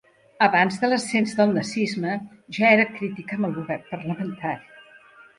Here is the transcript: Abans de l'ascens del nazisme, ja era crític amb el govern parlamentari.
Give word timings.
Abans 0.43 0.77
de 0.83 0.87
l'ascens 0.91 1.33
del 1.41 1.51
nazisme, 1.57 2.13
ja 2.57 2.71
era 2.77 2.85
crític 2.95 3.35
amb 3.37 3.49
el 3.49 3.53
govern 3.59 3.85
parlamentari. 3.91 4.83